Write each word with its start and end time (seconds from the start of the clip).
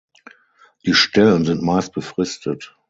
Die 0.83 0.95
Stellen 0.95 1.45
sind 1.45 1.61
meist 1.61 1.93
befristet. 1.93 2.75